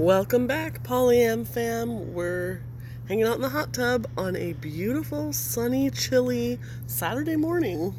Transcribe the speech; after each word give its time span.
Welcome 0.00 0.46
back, 0.46 0.82
Polyam 0.82 1.46
fam. 1.46 2.14
We're 2.14 2.62
hanging 3.06 3.26
out 3.26 3.34
in 3.34 3.42
the 3.42 3.50
hot 3.50 3.74
tub 3.74 4.06
on 4.16 4.34
a 4.34 4.54
beautiful, 4.54 5.30
sunny, 5.34 5.90
chilly 5.90 6.58
Saturday 6.86 7.36
morning. 7.36 7.94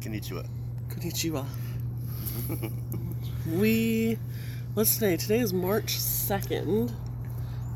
Konnichiwa. 0.00 0.48
Konnichiwa. 0.88 1.44
we, 3.46 4.16
what's 4.72 4.94
today? 4.94 5.18
Today 5.18 5.40
is 5.40 5.52
March 5.52 5.98
2nd. 5.98 6.90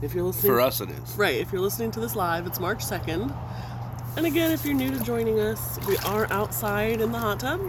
If 0.01 0.15
you're 0.15 0.25
listening. 0.25 0.53
For 0.53 0.61
us, 0.63 0.81
it 0.81 0.89
is. 0.89 1.15
Right, 1.19 1.37
if 1.37 1.53
you're 1.53 1.61
listening 1.61 1.91
to 1.91 2.01
this 2.01 2.17
live, 2.17 2.47
it's 2.47 2.59
March 2.59 2.79
2nd. 2.79 3.31
And 4.17 4.25
again, 4.25 4.53
if 4.53 4.65
you're 4.65 4.73
new 4.73 4.91
to 4.91 5.05
joining 5.05 5.39
us, 5.39 5.79
we 5.87 5.99
are 5.99 6.27
outside 6.33 7.03
in 7.03 7.13
the 7.13 7.19
hot 7.19 7.41
tub. 7.41 7.61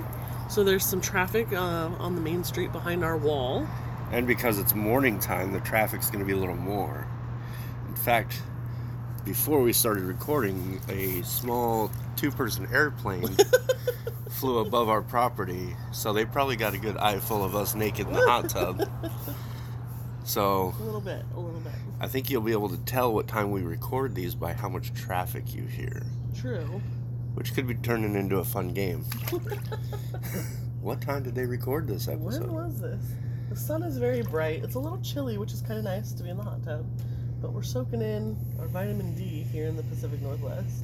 So 0.50 0.64
there's 0.64 0.86
some 0.86 1.02
traffic 1.02 1.52
uh, 1.52 1.90
on 2.00 2.16
the 2.16 2.22
main 2.22 2.46
street 2.46 2.72
behind 2.72 3.04
our 3.04 3.18
wall. 3.18 3.68
And 4.12 4.26
because 4.26 4.58
it's 4.58 4.74
morning 4.74 5.20
time, 5.20 5.52
the 5.52 5.60
traffic's 5.60 6.10
going 6.10 6.20
to 6.20 6.26
be 6.26 6.34
a 6.34 6.38
little 6.38 6.56
more. 6.56 7.08
In 7.90 7.96
fact, 7.96 8.42
before 9.26 9.62
we 9.62 9.74
started 9.74 10.04
recording, 10.04 10.80
a 10.88 11.22
small 11.24 11.92
two 12.16 12.32
person 12.32 12.68
airplane 12.72 13.36
flew 14.30 14.60
above 14.60 14.88
our 14.88 15.02
property. 15.02 15.76
So 15.92 16.14
they 16.14 16.26
probably 16.26 16.56
got 16.56 16.74
a 16.74 16.78
good 16.78 16.98
eye 16.98 17.20
full 17.20 17.44
of 17.44 17.56
us 17.56 17.76
naked 17.76 18.08
in 18.08 18.14
the 18.14 18.26
hot 18.26 18.50
tub. 18.50 18.90
So 20.28 20.76
A 20.78 20.84
little 20.84 21.00
bit, 21.00 21.24
a 21.36 21.40
little 21.40 21.62
bit. 21.62 21.72
I 22.02 22.08
think 22.10 22.30
you'll 22.30 22.42
be 22.42 22.52
able 22.52 22.68
to 22.68 22.78
tell 22.80 23.14
what 23.14 23.30
time 23.30 23.50
we 23.50 23.62
record 23.62 24.14
these 24.14 24.36
by 24.36 24.52
how 24.52 24.68
much 24.68 24.94
traffic 24.94 25.56
you 25.56 25.64
hear, 25.64 26.04
True. 26.38 26.82
which 27.34 27.54
could 27.54 27.66
be 27.66 27.76
turning 27.76 28.14
into 28.14 28.40
a 28.40 28.44
fun 28.44 28.74
game. 28.74 29.04
what 30.82 31.00
time 31.00 31.24
did 31.24 31.34
they 31.34 31.46
record 31.46 31.88
this 31.88 32.10
episode? 32.10 32.42
When 32.42 32.54
was 32.54 32.82
this? 32.82 33.02
The 33.50 33.56
sun 33.56 33.84
is 33.84 33.98
very 33.98 34.22
bright. 34.22 34.64
It's 34.64 34.76
a 34.76 34.80
little 34.80 35.00
chilly, 35.02 35.38
which 35.38 35.54
is 35.54 35.62
kind 35.62 35.78
of 35.80 35.86
nice 35.86 36.12
to 36.14 36.24
be 36.24 36.30
in 36.30 36.38
the 36.38 36.44
hot 36.44 36.64
tub. 36.64 36.86
But 37.42 37.54
we're 37.54 37.64
soaking 37.64 38.02
in 38.02 38.36
our 38.60 38.68
vitamin 38.68 39.14
D 39.16 39.44
here 39.52 39.68
in 39.68 39.76
the 39.76 39.84
Pacific 39.84 40.22
Northwest. 40.22 40.84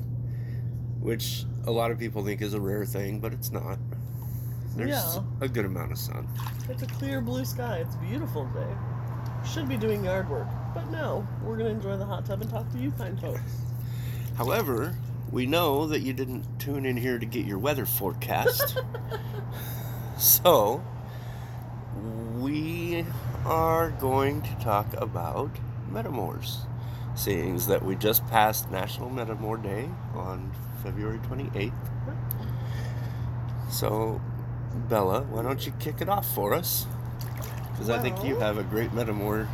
which 1.00 1.44
a 1.68 1.72
lot 1.72 1.92
of 1.92 2.00
people 2.00 2.24
think 2.24 2.42
is 2.42 2.54
a 2.54 2.60
rare 2.62 2.86
thing, 2.86 3.20
but 3.20 3.34
it's 3.34 3.52
not. 3.52 3.78
There's 4.78 4.90
Yeah. 4.90 5.22
a 5.42 5.50
good 5.50 5.66
amount 5.66 5.92
of 5.92 5.98
sun. 5.98 6.26
It's 6.70 6.82
a 6.82 6.86
clear 6.86 7.20
blue 7.20 7.44
sky. 7.44 7.80
It's 7.80 7.96
beautiful 7.98 8.48
today. 8.54 8.74
Should 9.46 9.68
be 9.68 9.76
doing 9.76 10.06
yard 10.06 10.30
work, 10.30 10.48
but 10.74 10.90
no. 10.92 11.28
We're 11.44 11.58
gonna 11.58 11.72
enjoy 11.72 11.98
the 11.98 12.06
hot 12.06 12.26
tub 12.26 12.40
and 12.42 12.50
talk 12.50 12.72
to 12.72 12.78
you 12.78 12.90
fine 12.92 13.18
folks. 13.18 13.42
However, 14.38 14.96
we 15.30 15.46
know 15.46 15.88
that 15.88 16.00
you 16.04 16.14
didn't 16.14 16.46
tune 16.58 16.86
in 16.86 16.96
here 16.96 17.20
to 17.20 17.26
get 17.26 17.46
your 17.46 17.58
weather 17.58 17.86
forecast. 17.86 18.78
so, 20.18 20.82
we 22.44 23.06
are 23.46 23.92
going 23.92 24.42
to 24.42 24.54
talk 24.56 24.86
about 24.98 25.50
metamours. 25.90 26.58
Seeing 27.16 27.58
that 27.58 27.86
we 27.86 27.96
just 27.96 28.28
passed 28.28 28.70
National 28.70 29.10
Metamour 29.10 29.64
Day 29.64 29.88
on 30.14 30.52
February 30.84 31.20
28th. 31.20 31.72
So, 33.70 34.20
Bella, 34.90 35.22
why 35.22 35.44
don't 35.44 35.66
you 35.66 35.72
kick 35.80 36.02
it 36.02 36.10
off 36.10 36.28
for 36.36 36.54
us? 36.54 36.86
Because 37.72 37.90
I 37.90 38.00
think 38.00 38.24
you 38.26 38.38
have 38.40 38.58
a 38.58 38.64
great 38.64 38.92
metamour 38.92 39.48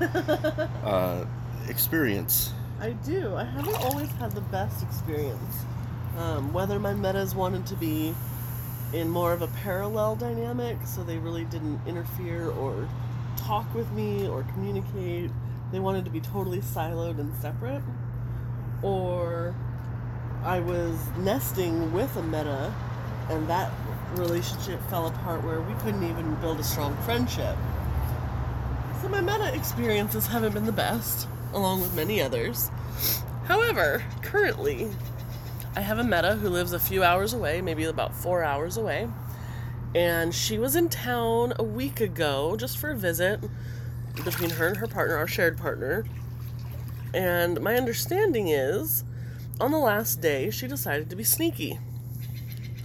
uh, 0.84 1.24
experience. 1.68 2.52
I 2.80 2.90
do. 2.90 3.34
I 3.34 3.44
haven't 3.44 3.76
always 3.76 4.10
had 4.12 4.32
the 4.32 4.40
best 4.42 4.82
experience. 4.84 5.64
Um, 6.18 6.52
whether 6.52 6.78
my 6.78 6.94
metas 6.94 7.34
wanted 7.34 7.66
to 7.66 7.74
be 7.76 8.14
in 8.92 9.08
more 9.08 9.32
of 9.32 9.42
a 9.42 9.48
parallel 9.48 10.16
dynamic, 10.16 10.76
so 10.84 11.02
they 11.02 11.18
really 11.18 11.44
didn't 11.44 11.80
interfere 11.86 12.50
or 12.50 12.88
talk 13.36 13.72
with 13.74 13.90
me 13.92 14.28
or 14.28 14.42
communicate. 14.54 15.30
They 15.72 15.80
wanted 15.80 16.04
to 16.04 16.10
be 16.10 16.20
totally 16.20 16.60
siloed 16.60 17.18
and 17.18 17.32
separate. 17.40 17.82
Or 18.82 19.54
I 20.44 20.60
was 20.60 20.96
nesting 21.18 21.92
with 21.92 22.14
a 22.16 22.22
meta, 22.22 22.72
and 23.28 23.48
that 23.48 23.72
relationship 24.14 24.80
fell 24.88 25.08
apart 25.08 25.42
where 25.44 25.60
we 25.60 25.74
couldn't 25.80 26.04
even 26.04 26.34
build 26.36 26.60
a 26.60 26.64
strong 26.64 26.96
friendship. 26.98 27.56
So 29.02 29.08
my 29.08 29.20
meta 29.20 29.52
experiences 29.54 30.26
haven't 30.26 30.54
been 30.54 30.66
the 30.66 30.72
best, 30.72 31.28
along 31.52 31.80
with 31.80 31.94
many 31.94 32.22
others. 32.22 32.70
However, 33.46 34.04
currently, 34.22 34.88
I 35.76 35.80
have 35.80 35.98
a 35.98 36.04
meta 36.04 36.36
who 36.36 36.48
lives 36.48 36.72
a 36.72 36.78
few 36.80 37.04
hours 37.04 37.34
away, 37.34 37.60
maybe 37.60 37.84
about 37.84 38.14
four 38.14 38.42
hours 38.42 38.78
away. 38.78 39.08
And 39.94 40.34
she 40.34 40.58
was 40.58 40.74
in 40.74 40.88
town 40.88 41.52
a 41.58 41.62
week 41.62 42.00
ago 42.00 42.56
just 42.56 42.78
for 42.78 42.90
a 42.90 42.96
visit 42.96 43.40
between 44.24 44.48
her 44.50 44.68
and 44.68 44.78
her 44.78 44.86
partner, 44.86 45.16
our 45.16 45.26
shared 45.26 45.58
partner. 45.58 46.06
And 47.12 47.60
my 47.60 47.76
understanding 47.76 48.48
is, 48.48 49.04
on 49.60 49.70
the 49.70 49.78
last 49.78 50.22
day, 50.22 50.50
she 50.50 50.66
decided 50.66 51.10
to 51.10 51.16
be 51.16 51.24
sneaky. 51.24 51.78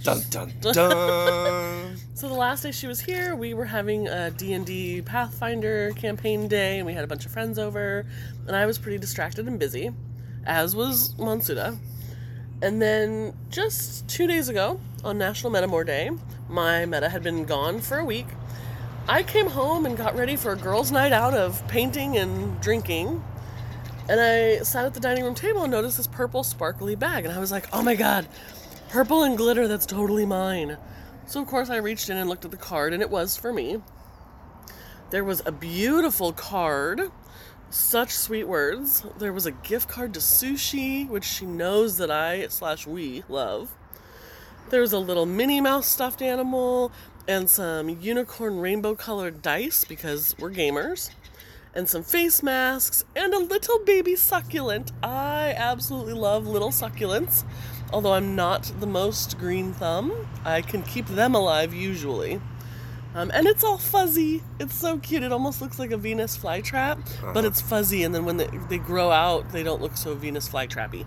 Dun 0.02 0.20
dun 0.28 0.52
dun! 0.60 1.96
So 2.12 2.28
the 2.28 2.34
last 2.34 2.62
day 2.62 2.72
she 2.72 2.86
was 2.86 3.00
here, 3.00 3.34
we 3.34 3.54
were 3.54 3.64
having 3.64 4.06
a 4.08 4.30
D&D 4.32 5.02
Pathfinder 5.02 5.92
campaign 5.92 6.46
day, 6.46 6.76
and 6.76 6.86
we 6.86 6.92
had 6.92 7.04
a 7.04 7.06
bunch 7.06 7.24
of 7.24 7.32
friends 7.32 7.58
over, 7.58 8.04
and 8.46 8.54
I 8.54 8.66
was 8.66 8.78
pretty 8.78 8.98
distracted 8.98 9.46
and 9.46 9.58
busy, 9.58 9.92
as 10.44 10.76
was 10.76 11.14
Monsuda. 11.14 11.78
And 12.62 12.80
then 12.80 13.34
just 13.50 14.08
two 14.08 14.28
days 14.28 14.48
ago, 14.48 14.80
on 15.02 15.18
National 15.18 15.52
Metamour 15.52 15.84
Day, 15.84 16.10
my 16.48 16.86
meta 16.86 17.08
had 17.08 17.24
been 17.24 17.44
gone 17.44 17.80
for 17.80 17.98
a 17.98 18.04
week. 18.04 18.28
I 19.08 19.24
came 19.24 19.48
home 19.48 19.84
and 19.84 19.96
got 19.96 20.16
ready 20.16 20.36
for 20.36 20.52
a 20.52 20.56
girls' 20.56 20.92
night 20.92 21.10
out 21.10 21.34
of 21.34 21.66
painting 21.66 22.16
and 22.16 22.60
drinking. 22.60 23.24
And 24.08 24.20
I 24.20 24.58
sat 24.58 24.84
at 24.84 24.94
the 24.94 25.00
dining 25.00 25.24
room 25.24 25.34
table 25.34 25.64
and 25.64 25.72
noticed 25.72 25.96
this 25.96 26.06
purple 26.06 26.44
sparkly 26.44 26.94
bag, 26.94 27.24
and 27.24 27.34
I 27.34 27.40
was 27.40 27.50
like, 27.50 27.66
oh 27.72 27.82
my 27.82 27.96
god, 27.96 28.28
purple 28.90 29.24
and 29.24 29.36
glitter, 29.36 29.66
that's 29.66 29.86
totally 29.86 30.24
mine. 30.24 30.76
So, 31.26 31.40
of 31.40 31.48
course, 31.48 31.68
I 31.68 31.78
reached 31.78 32.10
in 32.10 32.16
and 32.16 32.28
looked 32.28 32.44
at 32.44 32.52
the 32.52 32.56
card, 32.56 32.92
and 32.92 33.02
it 33.02 33.10
was 33.10 33.36
for 33.36 33.52
me. 33.52 33.78
There 35.10 35.24
was 35.24 35.42
a 35.44 35.52
beautiful 35.52 36.32
card, 36.32 37.10
such 37.72 38.10
sweet 38.10 38.44
words. 38.44 39.04
There 39.18 39.32
was 39.32 39.46
a 39.46 39.50
gift 39.50 39.88
card 39.88 40.12
to 40.14 40.20
sushi, 40.20 41.08
which 41.08 41.24
she 41.24 41.46
knows 41.46 41.96
that 41.96 42.10
I 42.10 42.46
slash 42.48 42.86
we 42.86 43.24
love. 43.28 43.70
There 44.68 44.82
was 44.82 44.92
a 44.92 44.98
little 44.98 45.26
Minnie 45.26 45.60
Mouse 45.60 45.86
stuffed 45.86 46.22
animal 46.22 46.92
and 47.26 47.48
some 47.48 47.88
unicorn 47.88 48.58
rainbow 48.60 48.94
colored 48.94 49.42
dice 49.42 49.84
because 49.84 50.34
we're 50.38 50.50
gamers, 50.50 51.10
and 51.74 51.88
some 51.88 52.02
face 52.02 52.42
masks 52.42 53.04
and 53.16 53.32
a 53.32 53.38
little 53.38 53.78
baby 53.78 54.16
succulent. 54.16 54.92
I 55.02 55.54
absolutely 55.56 56.14
love 56.14 56.46
little 56.46 56.70
succulents. 56.70 57.44
Although 57.92 58.14
I'm 58.14 58.34
not 58.34 58.72
the 58.80 58.86
most 58.86 59.38
green 59.38 59.72
thumb, 59.72 60.26
I 60.44 60.62
can 60.62 60.82
keep 60.82 61.06
them 61.06 61.34
alive 61.34 61.72
usually. 61.72 62.40
Um, 63.14 63.30
and 63.34 63.46
it's 63.46 63.62
all 63.62 63.78
fuzzy. 63.78 64.42
It's 64.58 64.74
so 64.74 64.98
cute. 64.98 65.22
It 65.22 65.32
almost 65.32 65.60
looks 65.60 65.78
like 65.78 65.90
a 65.90 65.96
Venus 65.96 66.36
flytrap, 66.36 66.98
but 67.34 67.44
it's 67.44 67.60
fuzzy. 67.60 68.04
And 68.04 68.14
then 68.14 68.24
when 68.24 68.38
they, 68.38 68.48
they 68.68 68.78
grow 68.78 69.10
out, 69.10 69.52
they 69.52 69.62
don't 69.62 69.82
look 69.82 69.96
so 69.96 70.14
Venus 70.14 70.48
flytrappy. 70.48 71.06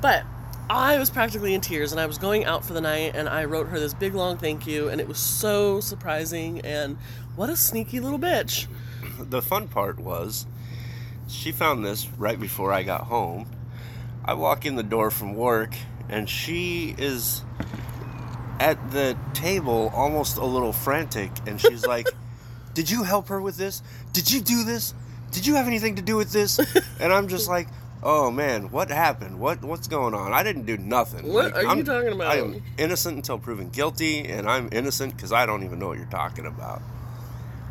But 0.00 0.24
I 0.70 0.98
was 0.98 1.10
practically 1.10 1.52
in 1.52 1.60
tears, 1.60 1.92
and 1.92 2.00
I 2.00 2.06
was 2.06 2.18
going 2.18 2.44
out 2.44 2.64
for 2.64 2.74
the 2.74 2.80
night, 2.80 3.12
and 3.14 3.28
I 3.28 3.44
wrote 3.44 3.68
her 3.68 3.80
this 3.80 3.92
big 3.92 4.14
long 4.14 4.38
thank 4.38 4.66
you, 4.66 4.88
and 4.88 5.00
it 5.00 5.08
was 5.08 5.18
so 5.18 5.80
surprising. 5.80 6.60
And 6.60 6.96
what 7.34 7.50
a 7.50 7.56
sneaky 7.56 7.98
little 8.00 8.18
bitch! 8.18 8.68
the 9.18 9.42
fun 9.42 9.66
part 9.66 9.98
was 9.98 10.46
she 11.28 11.52
found 11.52 11.84
this 11.84 12.08
right 12.18 12.38
before 12.38 12.72
I 12.72 12.82
got 12.82 13.02
home. 13.02 13.50
I 14.24 14.34
walk 14.34 14.64
in 14.64 14.76
the 14.76 14.82
door 14.82 15.10
from 15.10 15.34
work 15.34 15.74
and 16.08 16.28
she 16.28 16.94
is 16.98 17.42
at 18.60 18.90
the 18.92 19.16
table 19.32 19.90
almost 19.94 20.36
a 20.36 20.44
little 20.44 20.72
frantic 20.72 21.30
and 21.46 21.60
she's 21.60 21.86
like, 21.94 22.06
"Did 22.74 22.90
you 22.90 23.02
help 23.02 23.28
her 23.28 23.40
with 23.40 23.56
this? 23.56 23.82
Did 24.12 24.30
you 24.30 24.40
do 24.40 24.64
this? 24.64 24.94
Did 25.32 25.46
you 25.46 25.54
have 25.56 25.66
anything 25.66 25.96
to 25.96 26.02
do 26.02 26.16
with 26.16 26.32
this?" 26.32 26.58
And 27.00 27.12
I'm 27.12 27.28
just 27.28 27.48
like, 27.48 27.68
"Oh 28.02 28.30
man, 28.30 28.70
what 28.70 28.88
happened? 28.90 29.38
What 29.40 29.62
what's 29.62 29.88
going 29.88 30.14
on? 30.14 30.32
I 30.32 30.42
didn't 30.42 30.66
do 30.66 30.76
nothing." 30.76 31.32
What 31.32 31.46
Like, 31.46 31.56
are 31.56 31.62
you 31.62 31.68
I'm- 31.68 31.84
talking 31.84 32.12
about? 32.12 32.28
I 32.32 32.36
am 32.38 32.62
innocent 32.78 33.16
until 33.16 33.38
proven 33.38 33.68
guilty 33.70 34.24
and 34.26 34.48
I'm 34.48 34.68
innocent 34.72 35.18
cuz 35.18 35.32
I 35.32 35.46
don't 35.46 35.64
even 35.64 35.78
know 35.78 35.88
what 35.88 35.98
you're 35.98 36.06
talking 36.06 36.46
about. 36.46 36.80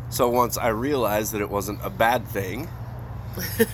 So 0.09 0.29
once 0.29 0.57
I 0.57 0.67
realized 0.67 1.31
that 1.33 1.41
it 1.41 1.49
wasn't 1.49 1.79
a 1.83 1.89
bad 1.89 2.27
thing, 2.27 2.67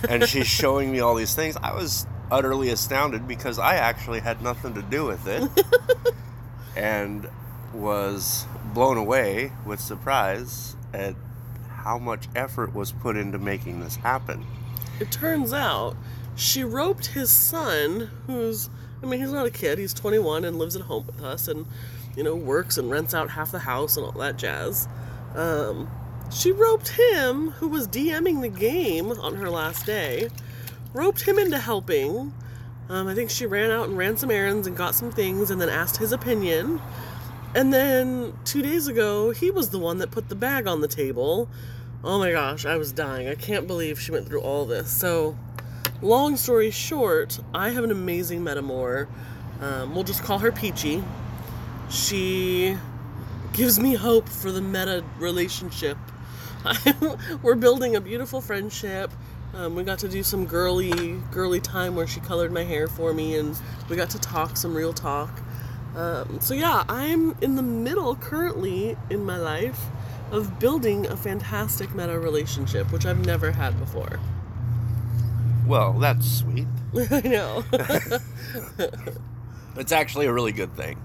and 0.08 0.24
she's 0.26 0.46
showing 0.62 0.90
me 0.90 1.00
all 1.00 1.14
these 1.14 1.34
things, 1.34 1.56
I 1.62 1.74
was 1.74 2.06
utterly 2.30 2.70
astounded 2.70 3.26
because 3.28 3.58
I 3.58 3.74
actually 3.74 4.20
had 4.20 4.40
nothing 4.40 4.72
to 4.74 4.82
do 4.82 5.04
with 5.04 5.26
it, 5.26 5.42
and 6.80 7.28
was 7.74 8.46
blown 8.72 8.96
away 8.96 9.52
with 9.66 9.78
surprise 9.78 10.76
at 10.94 11.14
how 11.68 11.98
much 11.98 12.26
effort 12.34 12.74
was 12.74 12.90
put 12.90 13.16
into 13.16 13.38
making 13.38 13.80
this 13.80 13.96
happen. 13.96 14.46
It 14.98 15.12
turns 15.12 15.52
out 15.52 15.94
she 16.36 16.64
roped 16.64 17.06
his 17.06 17.30
son, 17.30 18.10
who's, 18.26 18.70
I 19.02 19.06
mean, 19.06 19.20
he's 19.20 19.30
not 19.30 19.46
a 19.46 19.50
kid, 19.50 19.78
he's 19.78 19.92
21 19.92 20.44
and 20.44 20.58
lives 20.58 20.74
at 20.74 20.82
home 20.82 21.06
with 21.06 21.22
us 21.22 21.48
and, 21.48 21.66
you 22.16 22.22
know, 22.22 22.34
works 22.34 22.78
and 22.78 22.90
rents 22.90 23.12
out 23.12 23.30
half 23.30 23.52
the 23.52 23.58
house 23.58 23.98
and 23.98 24.06
all 24.06 24.12
that 24.12 24.38
jazz. 24.38 24.88
Um, 25.34 25.88
she 26.32 26.50
roped 26.50 26.88
him, 26.88 27.50
who 27.50 27.68
was 27.68 27.88
DMing 27.88 28.40
the 28.40 28.48
game 28.48 29.10
on 29.10 29.34
her 29.34 29.50
last 29.50 29.84
day, 29.84 30.30
roped 30.94 31.22
him 31.22 31.38
into 31.38 31.58
helping. 31.58 32.32
Um, 32.90 33.06
I 33.06 33.14
think 33.14 33.30
she 33.30 33.46
ran 33.46 33.70
out 33.70 33.88
and 33.88 33.96
ran 33.96 34.16
some 34.16 34.32
errands 34.32 34.66
and 34.66 34.76
got 34.76 34.96
some 34.96 35.12
things 35.12 35.52
and 35.52 35.60
then 35.60 35.68
asked 35.68 35.98
his 35.98 36.10
opinion. 36.10 36.82
And 37.54 37.72
then 37.72 38.36
two 38.44 38.62
days 38.62 38.88
ago, 38.88 39.30
he 39.30 39.52
was 39.52 39.70
the 39.70 39.78
one 39.78 39.98
that 39.98 40.10
put 40.10 40.28
the 40.28 40.34
bag 40.34 40.66
on 40.66 40.80
the 40.80 40.88
table. 40.88 41.48
Oh 42.02 42.18
my 42.18 42.32
gosh, 42.32 42.66
I 42.66 42.76
was 42.76 42.92
dying. 42.92 43.28
I 43.28 43.36
can't 43.36 43.68
believe 43.68 44.00
she 44.00 44.10
went 44.10 44.26
through 44.26 44.40
all 44.40 44.64
this. 44.64 44.90
So, 44.90 45.38
long 46.02 46.36
story 46.36 46.72
short, 46.72 47.38
I 47.54 47.70
have 47.70 47.84
an 47.84 47.92
amazing 47.92 48.40
metamour. 48.40 49.06
Um, 49.60 49.94
we'll 49.94 50.02
just 50.02 50.24
call 50.24 50.40
her 50.40 50.50
Peachy. 50.50 51.04
She 51.90 52.76
gives 53.52 53.78
me 53.78 53.94
hope 53.94 54.28
for 54.28 54.50
the 54.50 54.60
meta 54.60 55.04
relationship. 55.20 55.96
We're 57.42 57.54
building 57.54 57.94
a 57.94 58.00
beautiful 58.00 58.40
friendship. 58.40 59.12
Um, 59.54 59.74
we 59.74 59.82
got 59.82 59.98
to 60.00 60.08
do 60.08 60.22
some 60.22 60.46
girly, 60.46 61.20
girly 61.30 61.60
time 61.60 61.94
where 61.94 62.06
she 62.06 62.20
colored 62.20 62.52
my 62.52 62.62
hair 62.62 62.86
for 62.86 63.12
me, 63.12 63.36
and 63.36 63.58
we 63.88 63.96
got 63.96 64.10
to 64.10 64.18
talk 64.18 64.56
some 64.56 64.74
real 64.74 64.92
talk. 64.92 65.40
Um, 65.96 66.38
so 66.40 66.54
yeah, 66.54 66.84
I'm 66.88 67.36
in 67.40 67.56
the 67.56 67.62
middle 67.62 68.14
currently 68.16 68.96
in 69.10 69.24
my 69.24 69.36
life 69.36 69.86
of 70.30 70.60
building 70.60 71.06
a 71.06 71.16
fantastic 71.16 71.94
meta 71.94 72.18
relationship, 72.18 72.92
which 72.92 73.04
I've 73.04 73.26
never 73.26 73.50
had 73.50 73.78
before. 73.80 74.20
Well, 75.66 75.94
that's 75.94 76.30
sweet. 76.30 76.68
I 77.10 77.20
know. 77.20 77.64
It's 79.76 79.92
actually 79.92 80.26
a 80.26 80.32
really 80.32 80.52
good 80.52 80.74
thing. 80.76 81.00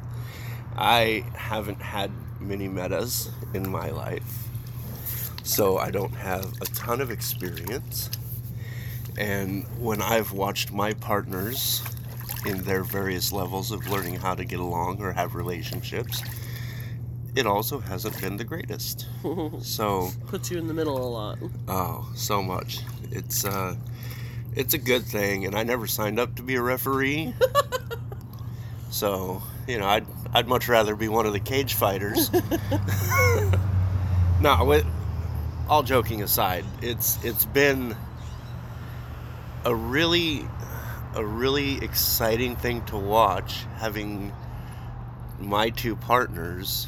I 0.76 1.24
haven't 1.36 1.82
had 1.82 2.12
many 2.40 2.68
metas 2.68 3.30
in 3.54 3.70
my 3.70 3.92
life, 3.92 4.50
so 5.44 5.78
I 5.78 5.92
don't 5.92 6.14
have 6.14 6.52
a 6.62 6.66
ton 6.66 7.00
of 7.00 7.12
experience. 7.12 8.10
And 9.18 9.66
when 9.80 10.02
I've 10.02 10.32
watched 10.32 10.72
my 10.72 10.94
partners 10.94 11.84
in 12.46 12.64
their 12.64 12.84
various 12.84 13.32
levels 13.32 13.72
of 13.72 13.88
learning 13.88 14.16
how 14.16 14.36
to 14.36 14.46
get 14.46 14.60
along 14.60 15.02
or 15.02 15.12
have 15.12 15.36
relationships, 15.36 16.22
it 17.36 17.48
also 17.48 17.80
hasn't 17.80 18.20
been 18.22 18.38
the 18.38 18.44
greatest. 18.44 19.08
so, 19.62 20.12
Puts 20.28 20.52
you 20.52 20.58
in 20.58 20.68
the 20.68 20.74
middle 20.74 20.98
a 20.98 21.10
lot. 21.10 21.40
oh, 21.68 22.10
so 22.16 22.42
much. 22.42 22.80
It's 23.12 23.46
uh 23.46 23.76
it's 24.56 24.74
a 24.74 24.78
good 24.78 25.04
thing 25.04 25.46
and 25.46 25.56
I 25.56 25.64
never 25.64 25.88
signed 25.88 26.20
up 26.20 26.36
to 26.36 26.44
be 26.44 26.56
a 26.56 26.62
referee. 26.62 27.34
so, 28.90 29.42
you 29.68 29.80
know, 29.80 29.86
I'd 29.86 30.06
I'd 30.34 30.48
much 30.48 30.68
rather 30.68 30.96
be 30.96 31.08
one 31.08 31.26
of 31.26 31.34
the 31.34 31.40
cage 31.40 31.74
fighters. 31.74 32.30
no, 34.42 34.66
with 34.66 34.86
all 35.70 35.84
joking 35.84 36.22
aside, 36.24 36.66
it's 36.82 37.24
it's 37.24 37.46
been 37.46 37.96
a 39.66 39.74
really 39.74 40.48
a 41.16 41.26
really 41.26 41.84
exciting 41.84 42.56
thing 42.56 42.86
to 42.86 42.98
watch 42.98 43.66
having 43.78 44.32
my 45.40 45.70
two 45.70 45.96
partners 45.96 46.88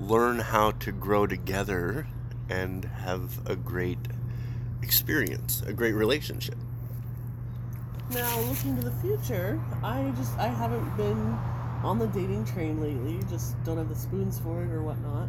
learn 0.00 0.38
how 0.38 0.70
to 0.72 0.92
grow 0.92 1.26
together 1.26 2.06
and 2.48 2.84
have 2.84 3.46
a 3.46 3.56
great 3.56 3.98
experience, 4.82 5.62
a 5.66 5.72
great 5.72 5.94
relationship. 5.94 6.56
Now, 8.10 8.40
looking 8.40 8.76
to 8.76 8.82
the 8.82 8.92
future, 8.92 9.60
I 9.82 10.12
just 10.16 10.36
I 10.38 10.48
haven't 10.48 10.96
been 10.96 11.38
on 11.82 11.98
the 11.98 12.06
dating 12.08 12.44
train 12.44 12.80
lately. 12.80 13.20
Just 13.30 13.62
don't 13.64 13.78
have 13.78 13.88
the 13.88 13.94
spoons 13.94 14.38
for 14.38 14.62
it 14.62 14.70
or 14.70 14.82
whatnot. 14.82 15.28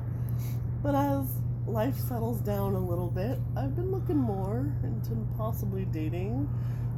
But 0.81 0.96
as 0.96 1.25
life 1.72 1.98
settles 1.98 2.42
down 2.42 2.76
a 2.76 2.80
little 2.80 3.10
bit, 3.10 3.40
I've 3.56 3.76
been 3.76 3.92
looking 3.92 4.18
more 4.18 4.72
into 4.84 5.16
possibly 5.38 5.86
dating. 5.86 6.50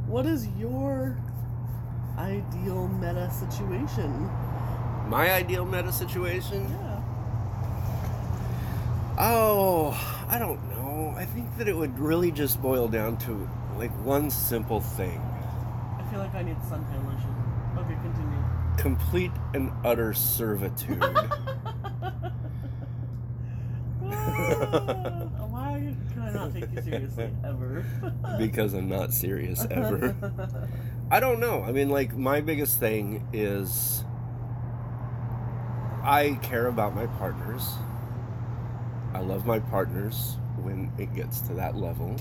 What 0.08 0.26
is 0.26 0.48
your 0.58 1.18
ideal 2.18 2.88
meta 2.88 3.30
situation? 3.32 4.30
My 5.08 5.32
ideal 5.32 5.66
meta 5.66 5.92
situation? 5.92 6.68
Yeah. 6.70 7.02
Oh, 9.20 10.26
I 10.28 10.40
don't 10.40 10.62
know. 10.72 11.14
I 11.16 11.26
think 11.26 11.56
that 11.58 11.68
it 11.68 11.78
would 11.78 11.98
really 12.00 12.32
just 12.32 12.62
boil 12.62 12.88
down 12.88 13.18
to 13.18 13.48
like 13.78 13.92
one 14.04 14.30
simple 14.32 14.80
thing 14.82 15.20
I 16.00 16.04
feel 16.10 16.20
like 16.20 16.34
I 16.36 16.44
need 16.44 16.58
suntan 16.58 17.06
lotion. 17.06 17.34
Okay, 17.78 17.96
continue. 18.02 18.44
complete 18.78 19.32
and 19.54 19.72
utter 19.84 20.14
servitude. 20.14 21.04
Why 25.50 25.96
can 26.12 26.22
I 26.22 26.32
not 26.32 26.54
take 26.54 26.72
you 26.72 26.82
seriously 26.82 27.30
ever? 27.44 27.86
because 28.40 28.74
I'm 28.74 28.90
not 28.90 29.14
serious 29.14 29.66
ever. 29.70 30.16
I 31.12 31.20
don't 31.20 31.40
know. 31.40 31.64
I 31.64 31.72
mean, 31.72 31.90
like, 31.90 32.16
my 32.16 32.42
biggest 32.42 32.80
thing 32.80 33.28
is 33.34 34.04
I 36.04 36.40
care 36.42 36.68
about 36.68 36.96
my 36.96 37.06
partners. 37.06 37.76
I 39.14 39.20
love 39.20 39.46
my 39.46 39.60
partners 39.60 40.38
when 40.58 40.92
it 40.98 41.14
gets 41.14 41.42
to 41.42 41.54
that 41.54 41.76
level. 41.76 42.16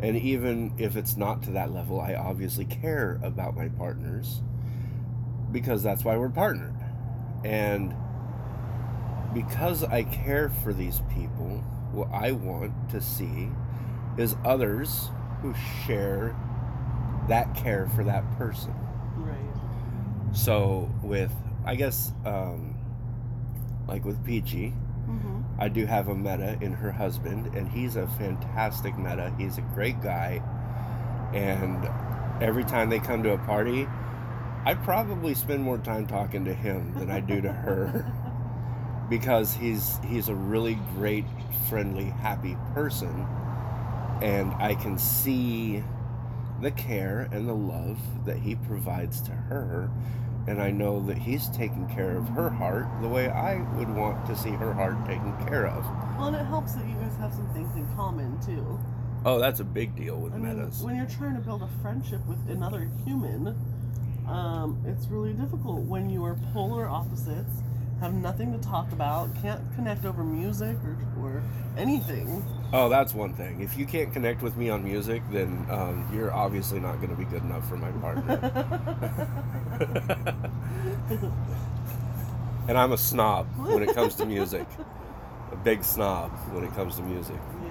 And 0.00 0.16
even 0.16 0.74
if 0.78 0.96
it's 0.96 1.16
not 1.16 1.42
to 1.44 1.52
that 1.52 1.72
level, 1.72 2.00
I 2.00 2.14
obviously 2.14 2.64
care 2.64 3.20
about 3.22 3.56
my 3.56 3.68
partners 3.68 4.42
because 5.52 5.82
that's 5.82 6.04
why 6.04 6.16
we're 6.16 6.28
partnered. 6.28 6.74
And 7.44 7.94
because 9.34 9.84
I 9.84 10.02
care 10.04 10.50
for 10.62 10.72
these 10.72 11.00
people, 11.14 11.58
what 11.92 12.08
I 12.12 12.32
want 12.32 12.72
to 12.90 13.00
see 13.00 13.48
is 14.18 14.36
others 14.44 15.10
who 15.40 15.54
share 15.86 16.36
that 17.28 17.54
care 17.54 17.88
for 17.94 18.04
that 18.04 18.30
person. 18.36 18.74
right. 19.16 20.36
So 20.36 20.90
with 21.02 21.32
I 21.64 21.74
guess 21.76 22.12
um 22.24 22.76
like 23.86 24.04
with 24.04 24.24
Peachy, 24.24 24.74
Mm-hmm. 25.08 25.60
I 25.60 25.68
do 25.68 25.84
have 25.84 26.06
a 26.08 26.14
meta 26.14 26.56
in 26.60 26.72
her 26.72 26.92
husband 26.92 27.54
and 27.56 27.68
he's 27.68 27.96
a 27.96 28.06
fantastic 28.06 28.96
meta. 28.96 29.34
He's 29.36 29.58
a 29.58 29.62
great 29.74 30.00
guy. 30.00 30.40
And 31.34 31.88
every 32.40 32.62
time 32.62 32.88
they 32.88 33.00
come 33.00 33.24
to 33.24 33.32
a 33.32 33.38
party, 33.38 33.88
I 34.64 34.74
probably 34.74 35.34
spend 35.34 35.60
more 35.62 35.78
time 35.78 36.06
talking 36.06 36.44
to 36.44 36.54
him 36.54 36.94
than 36.94 37.10
I 37.10 37.18
do 37.18 37.40
to 37.40 37.52
her 37.52 38.06
because 39.12 39.52
he's 39.52 39.98
he's 40.08 40.30
a 40.30 40.34
really 40.34 40.78
great, 40.94 41.26
friendly, 41.68 42.06
happy 42.06 42.56
person 42.72 43.26
and 44.22 44.50
I 44.54 44.74
can 44.74 44.96
see 44.96 45.84
the 46.62 46.70
care 46.70 47.28
and 47.30 47.46
the 47.46 47.52
love 47.52 47.98
that 48.24 48.38
he 48.38 48.54
provides 48.54 49.20
to 49.22 49.32
her 49.32 49.90
and 50.46 50.62
I 50.62 50.70
know 50.70 51.04
that 51.04 51.18
he's 51.18 51.50
taking 51.50 51.86
care 51.94 52.16
of 52.16 52.26
her 52.30 52.48
heart 52.48 52.86
the 53.02 53.08
way 53.08 53.28
I 53.28 53.60
would 53.76 53.94
want 53.94 54.24
to 54.28 54.34
see 54.34 54.48
her 54.48 54.72
heart 54.72 55.04
taken 55.04 55.36
care 55.46 55.66
of. 55.66 55.84
Well, 56.16 56.28
and 56.28 56.36
it 56.36 56.46
helps 56.46 56.72
that 56.72 56.86
you 56.86 56.94
guys 56.94 57.14
have 57.18 57.34
some 57.34 57.52
things 57.52 57.76
in 57.76 57.86
common 57.94 58.40
too. 58.40 58.80
Oh, 59.26 59.38
that's 59.38 59.60
a 59.60 59.64
big 59.64 59.94
deal 59.94 60.16
with 60.16 60.32
I 60.32 60.38
mean, 60.38 60.56
metas. 60.56 60.82
when 60.82 60.96
you're 60.96 61.04
trying 61.04 61.34
to 61.34 61.42
build 61.42 61.60
a 61.60 61.68
friendship 61.82 62.26
with 62.26 62.38
another 62.48 62.88
human, 63.04 63.54
um, 64.26 64.82
it's 64.86 65.06
really 65.08 65.34
difficult 65.34 65.82
when 65.82 66.08
you 66.08 66.24
are 66.24 66.36
polar 66.54 66.88
opposites, 66.88 67.62
have 68.02 68.14
nothing 68.14 68.52
to 68.52 68.58
talk 68.58 68.90
about, 68.90 69.30
can't 69.40 69.60
connect 69.76 70.04
over 70.04 70.24
music 70.24 70.76
or, 70.84 70.96
or 71.22 71.42
anything. 71.76 72.44
Oh, 72.72 72.88
that's 72.88 73.14
one 73.14 73.32
thing. 73.32 73.60
If 73.60 73.78
you 73.78 73.86
can't 73.86 74.12
connect 74.12 74.42
with 74.42 74.56
me 74.56 74.70
on 74.70 74.82
music, 74.82 75.22
then 75.30 75.64
um, 75.70 76.04
you're 76.12 76.32
obviously 76.32 76.80
not 76.80 76.96
going 76.96 77.10
to 77.10 77.16
be 77.16 77.24
good 77.24 77.44
enough 77.44 77.68
for 77.68 77.76
my 77.76 77.92
partner. 77.92 78.38
and 82.68 82.76
I'm 82.76 82.90
a 82.90 82.98
snob 82.98 83.46
when 83.56 83.84
it 83.84 83.94
comes 83.94 84.16
to 84.16 84.26
music. 84.26 84.66
A 85.52 85.56
big 85.56 85.84
snob 85.84 86.30
when 86.52 86.64
it 86.64 86.74
comes 86.74 86.96
to 86.96 87.02
music. 87.02 87.36
Yeah. 87.36 87.68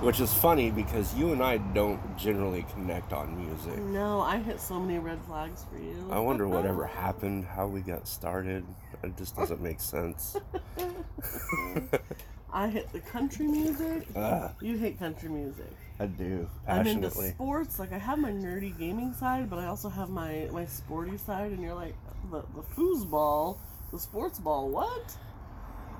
Which 0.00 0.18
is 0.18 0.34
funny 0.34 0.70
because 0.70 1.14
you 1.14 1.32
and 1.32 1.42
I 1.42 1.58
don't 1.58 2.00
generally 2.16 2.66
connect 2.72 3.12
on 3.12 3.36
music. 3.38 3.78
No, 3.78 4.20
I 4.20 4.38
hit 4.38 4.60
so 4.60 4.80
many 4.80 4.98
red 4.98 5.20
flags 5.26 5.64
for 5.70 5.78
you. 5.78 6.08
I 6.10 6.18
wonder 6.18 6.48
whatever 6.56 6.86
happened, 6.86 7.44
how 7.44 7.68
we 7.68 7.82
got 7.82 8.08
started. 8.08 8.64
It 9.02 9.16
just 9.16 9.36
doesn't 9.36 9.60
make 9.60 9.80
sense. 9.80 10.36
I 12.52 12.68
hit 12.68 12.92
the 12.92 13.00
country 13.00 13.46
music. 13.46 14.08
Ah, 14.16 14.52
You 14.60 14.76
hate 14.76 14.98
country 14.98 15.28
music. 15.28 15.70
I 15.98 16.06
do 16.06 16.48
I'm 16.66 16.86
into 16.86 17.10
sports. 17.10 17.78
Like 17.78 17.92
I 17.92 17.98
have 17.98 18.18
my 18.18 18.30
nerdy 18.30 18.76
gaming 18.78 19.12
side, 19.14 19.48
but 19.50 19.58
I 19.58 19.66
also 19.66 19.88
have 19.88 20.08
my 20.08 20.48
my 20.52 20.66
sporty 20.66 21.16
side. 21.16 21.52
And 21.52 21.62
you're 21.62 21.74
like 21.74 21.94
the 22.30 22.42
the 22.54 22.62
foosball, 22.74 23.58
the 23.92 23.98
sports 23.98 24.38
ball. 24.38 24.68
What? 24.68 25.16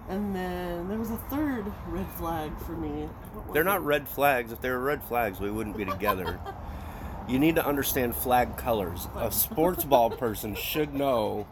And 0.08 0.34
then 0.34 0.88
there 0.88 0.98
was 0.98 1.10
a 1.10 1.18
third 1.30 1.64
red 1.86 2.06
flag 2.16 2.50
for 2.66 2.72
me. 2.72 3.08
They're 3.52 3.62
it? 3.62 3.66
not 3.66 3.84
red 3.84 4.08
flags. 4.08 4.50
If 4.50 4.60
they 4.60 4.70
were 4.70 4.80
red 4.80 5.02
flags, 5.04 5.38
we 5.38 5.50
wouldn't 5.50 5.76
be 5.76 5.84
together. 5.84 6.40
you 7.28 7.38
need 7.38 7.54
to 7.56 7.64
understand 7.64 8.16
flag 8.16 8.56
colors. 8.56 9.06
A 9.16 9.30
sports 9.30 9.84
ball 9.84 10.10
person 10.10 10.54
should 10.56 10.94
know 10.94 11.46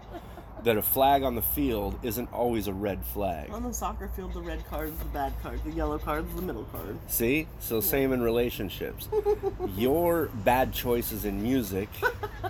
that 0.64 0.76
a 0.76 0.82
flag 0.82 1.22
on 1.22 1.34
the 1.34 1.42
field 1.42 1.98
isn't 2.02 2.32
always 2.32 2.66
a 2.66 2.72
red 2.72 3.04
flag. 3.04 3.50
On 3.50 3.62
the 3.62 3.72
soccer 3.72 4.08
field, 4.08 4.32
the 4.34 4.40
red 4.40 4.66
card's 4.68 4.96
the 4.98 5.04
bad 5.06 5.32
card, 5.42 5.60
the 5.64 5.70
yellow 5.70 5.98
card's 5.98 6.34
the 6.34 6.42
middle 6.42 6.64
card. 6.64 6.98
See? 7.06 7.46
So 7.60 7.80
same 7.80 8.12
in 8.12 8.20
relationships. 8.22 9.08
Your 9.76 10.26
bad 10.44 10.72
choices 10.72 11.24
in 11.24 11.42
music 11.42 11.88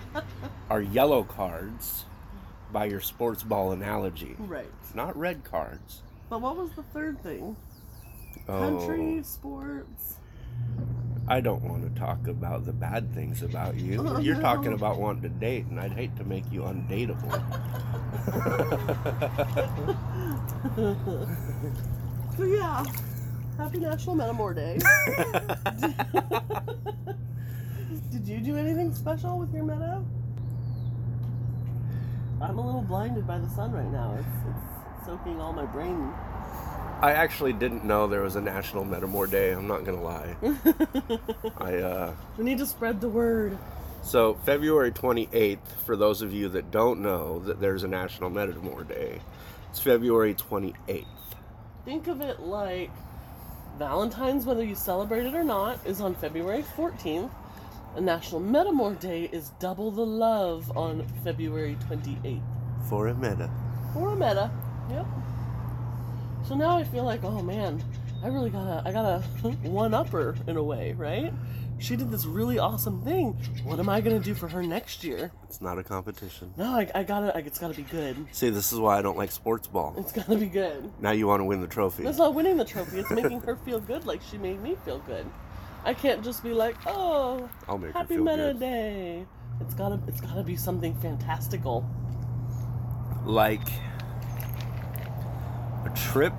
are 0.70 0.80
yellow 0.80 1.22
cards 1.22 2.04
by 2.72 2.84
your 2.84 3.00
sports 3.00 3.42
ball 3.42 3.72
analogy, 3.72 4.36
Right. 4.38 4.68
not 4.94 5.16
red 5.16 5.42
cards. 5.44 6.02
But 6.28 6.42
what 6.42 6.56
was 6.56 6.70
the 6.72 6.82
third 6.82 7.22
thing? 7.22 7.56
Oh, 8.46 8.58
Country, 8.58 9.22
sports. 9.22 10.16
I 11.28 11.40
don't 11.40 11.62
want 11.62 11.82
to 11.84 12.00
talk 12.00 12.26
about 12.26 12.64
the 12.64 12.72
bad 12.72 13.12
things 13.14 13.42
about 13.42 13.76
you. 13.76 14.04
Oh, 14.06 14.18
You're 14.18 14.36
no. 14.36 14.40
talking 14.40 14.72
about 14.72 14.98
wanting 14.98 15.22
to 15.22 15.28
date, 15.28 15.66
and 15.66 15.78
I'd 15.78 15.92
hate 15.92 16.16
to 16.16 16.24
make 16.24 16.50
you 16.50 16.62
undateable. 16.62 17.42
So 22.36 22.44
yeah, 22.44 22.84
happy 23.56 23.78
National 23.80 24.14
Metamour 24.16 24.54
Day. 24.54 24.78
Did 28.12 28.26
you 28.28 28.38
do 28.40 28.56
anything 28.56 28.94
special 28.94 29.38
with 29.38 29.52
your 29.52 29.64
meta? 29.64 30.02
I'm 32.40 32.58
a 32.58 32.64
little 32.64 32.82
blinded 32.82 33.26
by 33.26 33.38
the 33.38 33.48
sun 33.50 33.72
right 33.72 33.90
now. 33.90 34.16
It's, 34.18 34.28
it's 34.48 35.06
soaking 35.06 35.40
all 35.40 35.52
my 35.52 35.66
brain. 35.66 36.12
I 37.00 37.12
actually 37.12 37.52
didn't 37.52 37.84
know 37.84 38.08
there 38.08 38.22
was 38.22 38.34
a 38.36 38.40
National 38.40 38.84
Metamour 38.84 39.30
Day. 39.30 39.52
I'm 39.52 39.68
not 39.68 39.84
gonna 39.84 40.02
lie. 40.02 40.34
I 41.58 41.76
uh, 41.76 42.14
We 42.36 42.44
need 42.44 42.58
to 42.58 42.66
spread 42.66 43.00
the 43.00 43.08
word. 43.08 43.56
so 44.02 44.34
February 44.44 44.90
28th. 44.90 45.58
For 45.86 45.96
those 45.96 46.22
of 46.22 46.32
you 46.32 46.48
that 46.50 46.70
don't 46.70 47.00
know 47.00 47.38
that 47.40 47.60
there's 47.60 47.84
a 47.84 47.88
National 47.88 48.30
Metamour 48.30 48.86
Day, 48.88 49.20
it's 49.70 49.78
February 49.80 50.34
28th. 50.34 51.04
Think 51.84 52.08
of 52.08 52.20
it 52.20 52.40
like 52.40 52.90
Valentine's, 53.78 54.44
whether 54.44 54.64
you 54.64 54.74
celebrate 54.74 55.24
it 55.24 55.34
or 55.34 55.44
not, 55.44 55.78
is 55.86 56.00
on 56.00 56.14
February 56.16 56.64
14th. 56.76 57.30
And 57.96 58.04
National 58.06 58.40
Metamour 58.40 58.98
Day 58.98 59.28
is 59.32 59.50
double 59.60 59.90
the 59.92 60.04
love 60.04 60.76
on 60.76 61.06
February 61.22 61.76
28th. 61.88 62.42
For 62.88 63.06
a 63.08 63.14
meta. 63.14 63.48
For 63.94 64.10
a 64.10 64.16
meta. 64.16 64.50
Yep. 64.90 65.06
So 66.48 66.54
now 66.54 66.78
I 66.78 66.84
feel 66.84 67.04
like, 67.04 67.24
oh 67.24 67.42
man, 67.42 67.84
I 68.24 68.28
really 68.28 68.48
gotta, 68.48 68.82
I 68.88 68.90
gotta 68.90 69.20
one 69.64 69.92
up 69.92 70.08
her 70.08 70.34
in 70.46 70.56
a 70.56 70.62
way, 70.62 70.94
right? 70.94 71.30
She 71.78 71.94
did 71.94 72.10
this 72.10 72.24
really 72.24 72.58
awesome 72.58 73.02
thing. 73.02 73.34
What 73.64 73.78
am 73.78 73.90
I 73.90 74.00
gonna 74.00 74.18
do 74.18 74.34
for 74.34 74.48
her 74.48 74.62
next 74.62 75.04
year? 75.04 75.30
It's 75.44 75.60
not 75.60 75.78
a 75.78 75.84
competition. 75.84 76.54
No, 76.56 76.70
I, 76.70 76.90
I 76.94 77.02
gotta, 77.02 77.36
I, 77.36 77.40
it's 77.40 77.58
gotta 77.58 77.74
be 77.74 77.82
good. 77.82 78.16
See, 78.32 78.48
this 78.48 78.72
is 78.72 78.80
why 78.80 78.98
I 78.98 79.02
don't 79.02 79.18
like 79.18 79.30
sports 79.30 79.66
ball. 79.68 79.94
It's 79.98 80.10
gotta 80.10 80.36
be 80.36 80.46
good. 80.46 80.90
Now 81.02 81.10
you 81.10 81.26
want 81.26 81.40
to 81.40 81.44
win 81.44 81.60
the 81.60 81.66
trophy. 81.66 82.06
It's 82.06 82.16
not 82.16 82.32
winning 82.34 82.56
the 82.56 82.64
trophy. 82.64 82.98
It's 83.00 83.10
making 83.10 83.42
her 83.42 83.54
feel 83.54 83.78
good, 83.78 84.06
like 84.06 84.22
she 84.22 84.38
made 84.38 84.62
me 84.62 84.74
feel 84.86 85.00
good. 85.00 85.26
I 85.84 85.92
can't 85.92 86.24
just 86.24 86.42
be 86.42 86.54
like, 86.54 86.76
oh, 86.86 87.46
I'll 87.68 87.76
make 87.76 87.92
happy 87.92 88.16
meta 88.16 88.54
good. 88.54 88.60
day. 88.60 89.26
It's 89.60 89.74
gotta, 89.74 90.00
it's 90.08 90.22
gotta 90.22 90.42
be 90.42 90.56
something 90.56 90.94
fantastical. 90.94 91.84
Like 93.26 93.68
a 95.88 95.96
trip 95.96 96.32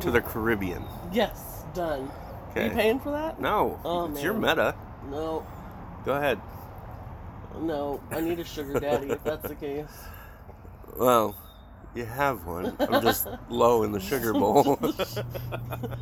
to 0.00 0.10
the 0.10 0.20
Caribbean. 0.20 0.84
Yes, 1.12 1.64
done. 1.74 2.10
Are 2.54 2.60
you 2.60 2.66
Okay. 2.66 2.74
paying 2.74 3.00
for 3.00 3.10
that? 3.12 3.40
No, 3.40 3.80
Oh, 3.84 4.06
it's 4.10 4.22
your 4.22 4.34
meta. 4.34 4.74
No, 5.10 5.44
Go 6.04 6.14
ahead. 6.14 6.38
no. 7.60 8.00
I 8.10 8.20
need 8.20 8.38
a 8.40 8.44
sugar 8.44 8.78
daddy 8.78 9.10
if 9.10 9.24
that's 9.24 9.48
the 9.48 9.54
case. 9.54 9.86
Well, 10.96 11.34
you 11.94 12.04
have 12.04 12.44
one. 12.46 12.76
I'm 12.78 13.00
just 13.02 13.26
low 13.48 13.82
in 13.82 13.92
the 13.92 14.00
sugar 14.00 14.32
bowl. 14.32 14.78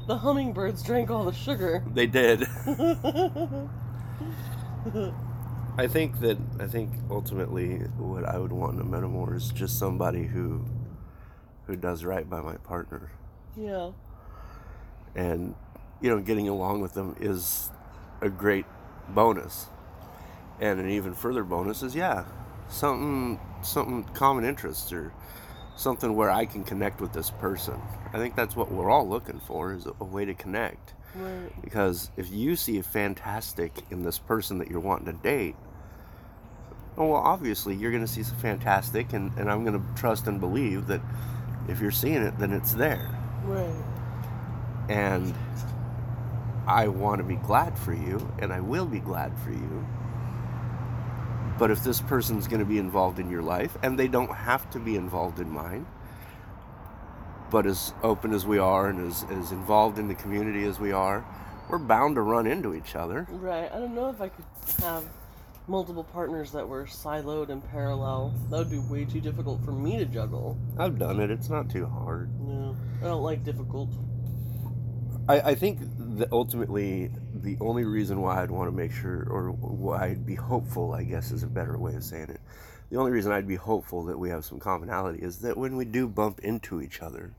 The 0.06 0.16
hummingbirds 0.18 0.82
drank 0.82 1.08
all 1.10 1.24
the 1.24 1.32
sugar. 1.32 1.84
they 1.94 2.06
did. 2.08 2.40
I 5.78 5.86
think 5.86 6.18
that 6.20 6.36
I 6.58 6.66
think 6.66 6.90
ultimately 7.10 7.76
what 7.96 8.24
I 8.24 8.38
would 8.38 8.50
want 8.52 8.74
in 8.74 8.80
a 8.80 8.84
metamour 8.84 9.36
is 9.36 9.50
just 9.50 9.78
somebody 9.78 10.24
who 10.26 10.64
who 11.70 11.76
does 11.76 12.04
right 12.04 12.28
by 12.28 12.40
my 12.40 12.56
partner. 12.56 13.10
yeah. 13.56 13.90
and 15.14 15.54
you 16.00 16.10
know 16.10 16.18
getting 16.18 16.48
along 16.48 16.80
with 16.80 16.94
them 16.94 17.14
is 17.20 17.70
a 18.20 18.28
great 18.28 18.66
bonus 19.10 19.66
and 20.60 20.80
an 20.80 20.90
even 20.90 21.14
further 21.14 21.44
bonus 21.44 21.82
is 21.82 21.94
yeah 21.94 22.24
something 22.68 23.38
something 23.62 24.02
common 24.14 24.44
interests 24.44 24.92
or 24.92 25.12
something 25.76 26.14
where 26.16 26.30
i 26.30 26.44
can 26.44 26.64
connect 26.64 27.00
with 27.00 27.12
this 27.12 27.30
person 27.30 27.74
i 28.12 28.18
think 28.18 28.34
that's 28.34 28.56
what 28.56 28.70
we're 28.72 28.90
all 28.90 29.08
looking 29.08 29.40
for 29.40 29.72
is 29.72 29.86
a, 29.86 30.04
way 30.04 30.24
to 30.24 30.34
connect 30.34 30.94
Right. 31.14 31.50
because 31.62 32.10
if 32.16 32.30
you 32.30 32.54
see 32.56 32.78
a 32.78 32.82
fantastic 32.84 33.72
in 33.90 34.02
this 34.02 34.18
person 34.18 34.58
that 34.58 34.68
you're 34.68 34.78
wanting 34.80 35.06
to 35.06 35.12
date 35.22 35.56
oh, 36.96 37.06
well 37.08 37.22
obviously 37.22 37.74
you're 37.74 37.90
going 37.90 38.04
to 38.04 38.12
see 38.12 38.22
some 38.22 38.36
fantastic 38.38 39.12
and, 39.12 39.32
and 39.36 39.50
i'm 39.50 39.64
going 39.64 39.78
to 39.78 40.00
trust 40.00 40.28
and 40.28 40.38
believe 40.38 40.86
that 40.86 41.00
if 41.70 41.80
you're 41.80 41.90
seeing 41.90 42.22
it 42.22 42.38
then 42.38 42.52
it's 42.52 42.72
there 42.74 43.08
Right. 43.44 43.74
and 44.88 45.34
I 46.66 46.88
want 46.88 47.18
to 47.18 47.24
be 47.24 47.36
glad 47.36 47.76
for 47.76 47.92
you, 47.92 48.30
and 48.38 48.52
I 48.52 48.60
will 48.60 48.86
be 48.86 49.00
glad 49.00 49.36
for 49.40 49.50
you. 49.50 49.86
But 51.58 51.70
if 51.72 51.82
this 51.82 52.00
person's 52.00 52.46
going 52.46 52.60
to 52.60 52.66
be 52.66 52.78
involved 52.78 53.18
in 53.18 53.28
your 53.28 53.42
life, 53.42 53.76
and 53.82 53.98
they 53.98 54.06
don't 54.06 54.32
have 54.32 54.70
to 54.70 54.78
be 54.78 54.94
involved 54.94 55.40
in 55.40 55.50
mine, 55.50 55.84
but 57.50 57.66
as 57.66 57.92
open 58.04 58.32
as 58.32 58.46
we 58.46 58.58
are 58.58 58.88
and 58.88 59.10
as, 59.10 59.24
as 59.30 59.50
involved 59.50 59.98
in 59.98 60.06
the 60.06 60.14
community 60.14 60.64
as 60.64 60.78
we 60.78 60.92
are, 60.92 61.24
we're 61.68 61.78
bound 61.78 62.14
to 62.16 62.20
run 62.22 62.46
into 62.46 62.72
each 62.74 62.94
other. 62.94 63.26
Right. 63.30 63.70
I 63.72 63.78
don't 63.78 63.94
know 63.94 64.08
if 64.10 64.20
I 64.20 64.28
could 64.28 64.44
have 64.84 65.04
multiple 65.70 66.02
partners 66.02 66.50
that 66.50 66.68
were 66.68 66.84
siloed 66.84 67.48
and 67.48 67.66
parallel. 67.70 68.34
That 68.50 68.58
would 68.58 68.70
be 68.70 68.80
way 68.80 69.04
too 69.04 69.20
difficult 69.20 69.64
for 69.64 69.70
me 69.70 69.98
to 69.98 70.04
juggle. 70.04 70.58
I've 70.76 70.98
done 70.98 71.20
it, 71.20 71.30
it's 71.30 71.48
not 71.48 71.70
too 71.70 71.86
hard. 71.86 72.28
No, 72.40 72.76
I 73.00 73.04
don't 73.04 73.22
like 73.22 73.44
difficult. 73.44 73.88
I, 75.28 75.40
I 75.40 75.54
think 75.54 75.78
that 76.18 76.32
ultimately 76.32 77.12
the 77.32 77.56
only 77.60 77.84
reason 77.84 78.20
why 78.20 78.42
I'd 78.42 78.50
want 78.50 78.68
to 78.68 78.76
make 78.76 78.92
sure, 78.92 79.26
or 79.30 79.52
why 79.52 80.06
I'd 80.06 80.26
be 80.26 80.34
hopeful, 80.34 80.92
I 80.92 81.04
guess 81.04 81.30
is 81.30 81.44
a 81.44 81.46
better 81.46 81.78
way 81.78 81.94
of 81.94 82.02
saying 82.02 82.30
it. 82.30 82.40
The 82.90 82.98
only 82.98 83.12
reason 83.12 83.30
I'd 83.30 83.46
be 83.46 83.56
hopeful 83.56 84.04
that 84.04 84.18
we 84.18 84.30
have 84.30 84.44
some 84.44 84.58
commonality 84.58 85.20
is 85.20 85.38
that 85.38 85.56
when 85.56 85.76
we 85.76 85.84
do 85.84 86.08
bump 86.08 86.40
into 86.40 86.82
each 86.82 87.00
other, 87.00 87.30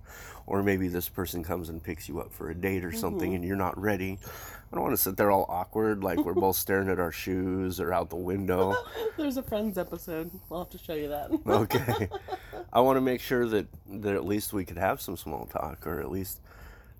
or 0.47 0.63
maybe 0.63 0.87
this 0.87 1.09
person 1.09 1.43
comes 1.43 1.69
and 1.69 1.83
picks 1.83 2.07
you 2.07 2.19
up 2.19 2.31
for 2.31 2.49
a 2.49 2.55
date 2.55 2.85
or 2.85 2.91
something 2.91 3.29
mm-hmm. 3.29 3.35
and 3.35 3.45
you're 3.45 3.57
not 3.57 3.77
ready, 3.77 4.17
I 4.71 4.75
don't 4.75 4.83
want 4.83 4.95
to 4.95 5.01
sit 5.01 5.17
there 5.17 5.29
all 5.29 5.45
awkward 5.49 6.03
like 6.03 6.19
we're 6.19 6.33
both 6.33 6.55
staring 6.55 6.89
at 6.89 6.99
our 6.99 7.11
shoes 7.11 7.81
or 7.81 7.93
out 7.93 8.09
the 8.09 8.15
window. 8.15 8.75
There's 9.17 9.35
a 9.35 9.43
Friends 9.43 9.77
episode. 9.77 10.31
I'll 10.49 10.59
have 10.59 10.69
to 10.69 10.77
show 10.77 10.93
you 10.93 11.09
that. 11.09 11.31
Okay. 11.45 12.09
I 12.71 12.79
want 12.79 12.95
to 12.95 13.01
make 13.01 13.19
sure 13.19 13.45
that, 13.47 13.67
that 13.89 14.15
at 14.15 14.25
least 14.25 14.53
we 14.53 14.63
could 14.63 14.77
have 14.77 15.01
some 15.01 15.17
small 15.17 15.45
talk, 15.47 15.85
or 15.85 15.99
at 15.99 16.09
least, 16.09 16.39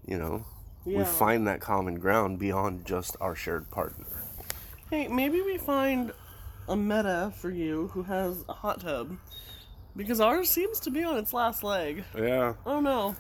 you 0.06 0.18
know, 0.18 0.44
we 0.84 1.04
find 1.06 1.48
that 1.48 1.62
common 1.62 2.00
ground 2.00 2.40
beyond 2.40 2.86
just 2.86 3.16
our 3.22 3.36
shared 3.36 3.72
partner. 3.72 4.06
Hey, 4.90 5.08
maybe 5.08 5.42
we 5.42 5.58
find 5.58 6.12
a 6.72 6.76
meta 6.78 7.34
for 7.38 7.52
you 7.52 7.90
who 7.94 8.04
has 8.04 8.46
a 8.48 8.54
hot 8.54 8.82
tub. 8.82 9.18
Because 9.96 10.22
ours 10.22 10.50
seems 10.50 10.80
to 10.82 10.90
be 10.90 11.04
on 11.04 11.18
its 11.18 11.34
last 11.34 11.64
leg. 11.64 12.06
Yeah. 12.18 12.54
Oh 12.66 12.80
don't. 12.80 13.16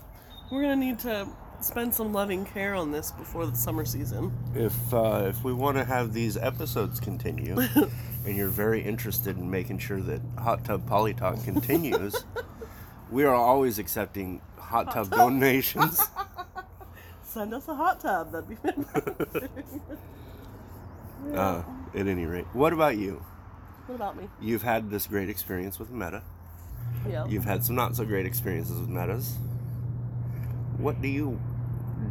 We're 0.50 0.62
gonna 0.62 0.77
need 0.77 1.00
to 1.00 1.27
spend 1.60 1.93
some 1.93 2.13
loving 2.13 2.46
care 2.46 2.74
on 2.75 2.91
this 2.91 3.12
before 3.12 3.46
the 3.46 3.55
summer 3.55 3.84
season. 3.84 4.34
If 4.55 4.93
uh, 4.93 5.25
if 5.27 5.43
we 5.43 5.53
want 5.53 5.77
to 5.77 5.84
have 5.84 6.13
these 6.13 6.38
episodes 6.38 7.01
continue, 7.01 7.58
and 8.25 8.38
you're 8.38 8.48
very 8.48 8.81
interested 8.81 9.38
in 9.38 9.50
making 9.50 9.79
sure 9.79 10.01
that 10.01 10.22
Hot 10.39 10.63
Tub 10.63 10.88
Poly 10.88 11.13
Talk 11.13 11.43
continues, 11.43 12.24
we 13.12 13.25
are 13.25 13.36
always 13.36 13.79
accepting 13.79 14.41
hot 14.58 14.93
tub 14.93 15.12
donations. 15.12 16.01
Send 17.24 17.53
us 17.53 17.67
a 17.67 17.75
hot 17.75 18.00
tub. 18.00 18.31
That'd 18.31 18.50
be 18.50 18.55
fantastic. 18.55 19.50
Uh, 21.34 21.63
at 21.93 22.08
any 22.08 22.25
rate, 22.25 22.46
what 22.53 22.74
about 22.74 22.98
you? 22.98 23.24
What 23.91 23.98
about 23.98 24.15
me? 24.15 24.29
You've 24.39 24.62
had 24.62 24.89
this 24.89 25.05
great 25.05 25.27
experience 25.27 25.77
with 25.77 25.91
Meta. 25.91 26.24
Yeah. 27.10 27.27
You've 27.27 27.43
had 27.43 27.65
some 27.65 27.75
not 27.75 27.93
so 27.93 28.05
great 28.05 28.25
experiences 28.25 28.79
with 28.79 28.88
Metas. 28.88 29.36
What 30.77 31.01
do 31.01 31.10
you 31.10 31.38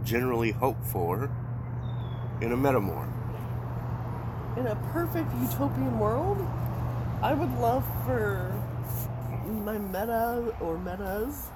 generally 0.05 0.51
hope 0.51 0.77
for 0.85 1.31
in 2.43 2.53
a 2.53 2.57
Metamour? 2.57 3.11
In 4.59 4.67
a 4.67 4.77
perfect 4.93 5.33
utopian 5.41 5.99
world, 5.99 6.47
I 7.23 7.33
would 7.33 7.59
love 7.61 7.83
for 8.05 8.53
my 9.65 9.79
meta 9.79 10.55
or 10.61 10.77
metas 10.77 11.47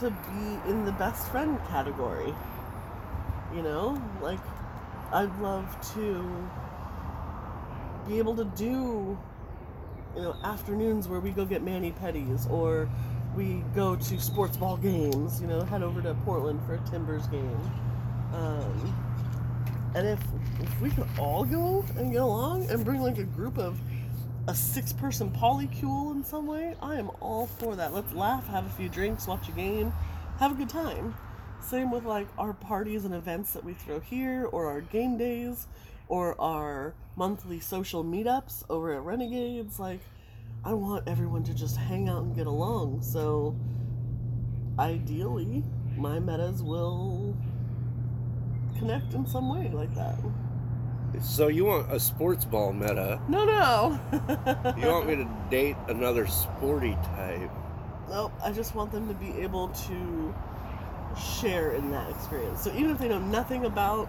to 0.00 0.10
be 0.10 0.70
in 0.70 0.84
the 0.84 0.92
best 0.92 1.26
friend 1.28 1.58
category. 1.68 2.34
You 3.54 3.62
know, 3.62 4.02
like 4.20 4.40
I'd 5.10 5.34
love 5.40 5.64
to 5.94 6.50
be 8.06 8.18
able 8.18 8.36
to 8.36 8.44
do 8.44 9.18
you 10.18 10.24
know, 10.24 10.36
afternoons 10.42 11.06
where 11.06 11.20
we 11.20 11.30
go 11.30 11.44
get 11.44 11.62
mani 11.62 11.92
pedis 11.92 12.50
or 12.50 12.88
we 13.36 13.62
go 13.72 13.94
to 13.94 14.20
sports 14.20 14.56
ball 14.56 14.76
games, 14.76 15.40
you 15.40 15.46
know, 15.46 15.60
head 15.60 15.82
over 15.82 16.02
to 16.02 16.12
Portland 16.24 16.60
for 16.66 16.74
a 16.74 16.78
Timbers 16.90 17.28
game. 17.28 17.60
Um, 18.34 19.92
and 19.94 20.08
if 20.08 20.20
if 20.60 20.80
we 20.80 20.90
can 20.90 21.08
all 21.18 21.44
go 21.44 21.84
and 21.96 22.12
get 22.12 22.20
along 22.20 22.68
and 22.68 22.84
bring 22.84 23.00
like 23.00 23.18
a 23.18 23.24
group 23.24 23.58
of 23.58 23.78
a 24.48 24.54
six 24.54 24.92
person 24.92 25.30
polycule 25.30 26.12
in 26.12 26.24
some 26.24 26.48
way, 26.48 26.74
I 26.82 26.96
am 26.96 27.10
all 27.20 27.46
for 27.46 27.76
that. 27.76 27.94
Let's 27.94 28.12
laugh, 28.12 28.44
have 28.48 28.66
a 28.66 28.70
few 28.70 28.88
drinks, 28.88 29.28
watch 29.28 29.48
a 29.48 29.52
game, 29.52 29.92
have 30.40 30.50
a 30.50 30.54
good 30.54 30.68
time. 30.68 31.14
Same 31.60 31.92
with 31.92 32.04
like 32.04 32.26
our 32.38 32.54
parties 32.54 33.04
and 33.04 33.14
events 33.14 33.52
that 33.52 33.62
we 33.62 33.74
throw 33.74 34.00
here, 34.00 34.48
or 34.50 34.66
our 34.66 34.80
game 34.80 35.16
days, 35.16 35.68
or 36.08 36.40
our 36.40 36.94
monthly 37.16 37.60
social 37.60 38.04
meetups 38.04 38.64
over 38.68 38.94
at 38.94 39.02
Renegades. 39.02 39.78
Like, 39.78 40.00
I 40.64 40.72
want 40.74 41.06
everyone 41.06 41.44
to 41.44 41.54
just 41.54 41.76
hang 41.76 42.08
out 42.08 42.22
and 42.22 42.34
get 42.34 42.46
along. 42.46 43.02
So, 43.02 43.56
ideally, 44.78 45.64
my 45.96 46.18
metas 46.18 46.62
will 46.62 47.36
connect 48.78 49.14
in 49.14 49.26
some 49.26 49.54
way 49.54 49.70
like 49.72 49.94
that. 49.94 50.16
So 51.22 51.48
you 51.48 51.64
want 51.64 51.90
a 51.90 51.98
sports 51.98 52.44
ball 52.44 52.72
meta? 52.72 53.20
No, 53.28 53.44
no. 53.44 53.98
You 54.78 54.88
want 54.88 55.06
me 55.06 55.16
to 55.16 55.28
date 55.50 55.76
another 55.88 56.26
sporty 56.26 56.92
type? 57.16 57.50
Nope. 58.10 58.32
I 58.44 58.52
just 58.52 58.74
want 58.74 58.92
them 58.92 59.08
to 59.08 59.14
be 59.14 59.30
able 59.40 59.68
to 59.68 60.34
share 61.40 61.72
in 61.72 61.90
that 61.90 62.10
experience. 62.10 62.62
So 62.62 62.70
even 62.72 62.90
if 62.90 62.98
they 62.98 63.08
know 63.08 63.18
nothing 63.18 63.64
about 63.64 64.08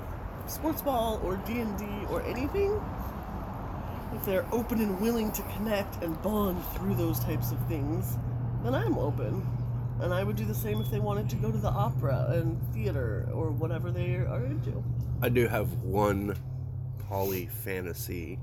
sports 0.50 0.82
ball 0.82 1.20
or 1.24 1.38
D 1.38 1.60
and 1.60 1.77
D 1.77 1.86
or 2.10 2.22
anything, 2.24 2.79
if 4.15 4.25
they're 4.25 4.46
open 4.51 4.79
and 4.82 5.00
willing 5.00 5.32
to 5.34 5.41
connect 5.56 6.03
and 6.03 6.20
bond 6.22 6.63
through 6.75 6.96
those 6.96 7.20
types 7.20 7.51
of 7.51 7.60
things, 7.68 8.18
then 8.63 8.74
I'm 8.74 8.98
open. 8.98 9.46
And 10.01 10.13
I 10.13 10.24
would 10.24 10.36
do 10.38 10.46
the 10.46 10.56
same 10.56 10.79
if 10.79 10.89
they 10.89 11.00
wanted 11.00 11.29
to 11.32 11.36
go 11.36 11.51
to 11.51 11.58
the 11.58 11.68
opera 11.70 12.27
and 12.29 12.60
theater 12.74 13.27
or 13.34 13.51
whatever 13.51 13.91
they 13.91 14.15
are 14.15 14.46
into. 14.46 14.84
I 15.22 15.29
do 15.29 15.48
have 15.48 15.72
one 15.84 16.36
poly 17.10 17.48
fantasy 17.48 18.39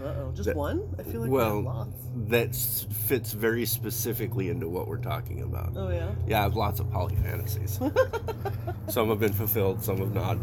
Uh 0.00 0.04
oh, 0.04 0.32
just 0.34 0.46
That- 0.46 0.56
one? 0.56 0.82
I 0.98 1.02
feel 1.02 1.20
like 1.22 1.30
we 1.30 1.36
well 1.36 1.60
lots. 1.60 1.90
that 2.28 2.54
fits 2.54 3.32
very 3.32 3.66
specifically 3.66 4.48
into 4.48 4.68
what 4.68 4.86
we're 4.88 4.96
talking 4.96 5.42
about. 5.42 5.72
Oh 5.76 5.90
yeah. 5.90 6.10
Yeah, 6.26 6.40
I 6.40 6.42
have 6.44 6.56
lots 6.56 6.80
of 6.80 6.90
poly 6.90 7.16
fantasies. 7.16 7.78
some 8.88 9.08
have 9.10 9.18
been 9.20 9.32
fulfilled, 9.34 9.82
some 9.82 9.98
have 9.98 10.14
not. 10.14 10.38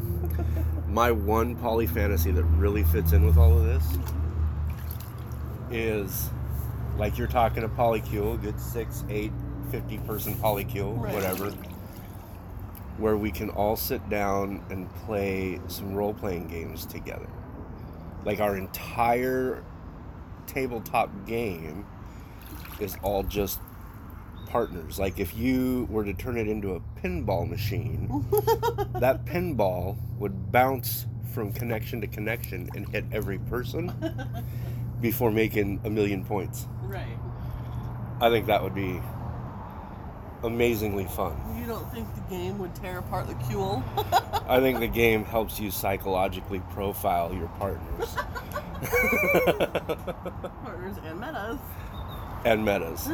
My 0.89 1.11
one 1.11 1.55
poly 1.55 1.85
fantasy 1.87 2.31
that 2.31 2.43
really 2.43 2.83
fits 2.83 3.11
in 3.13 3.25
with 3.25 3.37
all 3.37 3.57
of 3.57 3.63
this 3.65 3.85
is 5.71 6.29
like 6.97 7.17
you're 7.17 7.27
talking 7.27 7.63
a 7.63 7.69
polycule, 7.69 8.41
good 8.41 8.59
six, 8.59 9.03
eight, 9.09 9.31
50 9.71 9.99
person 9.99 10.35
polycule, 10.35 10.99
Right. 10.99 11.13
whatever, 11.13 11.51
where 12.97 13.15
we 13.15 13.31
can 13.31 13.49
all 13.51 13.75
sit 13.75 14.07
down 14.09 14.63
and 14.69 14.89
play 15.05 15.59
some 15.67 15.93
role 15.93 16.13
playing 16.13 16.47
games 16.47 16.85
together. 16.85 17.29
Like 18.25 18.39
our 18.39 18.57
entire 18.57 19.63
tabletop 20.47 21.09
game 21.27 21.85
is 22.79 22.97
all 23.03 23.23
just 23.23 23.59
partners. 24.49 24.99
Like 24.99 25.19
if 25.19 25.35
you 25.37 25.87
were 25.89 26.03
to 26.03 26.13
turn 26.13 26.37
it 26.37 26.47
into 26.47 26.73
a 26.73 26.81
pinball 27.01 27.47
machine, 27.49 28.25
that 28.99 29.25
pinball 29.25 29.97
would 30.17 30.51
bounce 30.51 31.05
from 31.33 31.53
connection 31.53 32.01
to 32.01 32.07
connection 32.07 32.69
and 32.75 32.89
hit 32.89 33.05
every 33.11 33.37
person 33.37 33.93
before 35.01 35.31
making 35.31 35.79
a 35.85 35.89
million 35.89 36.25
points. 36.25 36.67
Right. 36.83 37.17
I 38.19 38.29
think 38.29 38.47
that 38.47 38.61
would 38.63 38.73
be 38.75 38.99
amazingly 40.43 41.05
fun. 41.05 41.37
You 41.59 41.65
don't 41.67 41.89
think 41.93 42.07
the 42.15 42.21
game 42.21 42.57
would 42.59 42.73
tear 42.75 42.99
apart 42.99 43.27
the 43.27 43.35
cule? 43.47 43.83
I 44.47 44.59
think 44.59 44.79
the 44.79 44.87
game 45.03 45.23
helps 45.25 45.59
you 45.59 45.69
psychologically 45.69 46.61
profile 46.71 47.33
your 47.33 47.49
partners 47.59 48.15
Partners 50.63 50.95
and 51.05 51.19
metas. 51.19 51.59
and 52.45 52.65
metas. 52.65 53.07